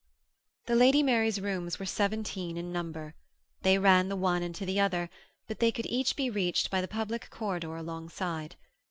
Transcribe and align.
VII 0.01 0.63
The 0.65 0.75
Lady 0.79 1.03
Mary's 1.03 1.39
rooms 1.39 1.77
were 1.77 1.85
seventeen 1.85 2.57
in 2.57 2.73
number; 2.73 3.13
they 3.61 3.77
ran 3.77 4.09
the 4.09 4.15
one 4.15 4.41
into 4.41 4.65
the 4.65 4.79
other, 4.79 5.11
but 5.45 5.59
they 5.59 5.71
could 5.71 5.85
each 5.85 6.15
be 6.15 6.27
reached 6.27 6.71
by 6.71 6.81
the 6.81 6.87
public 6.87 7.29
corridor 7.29 7.75
alongside. 7.77 8.55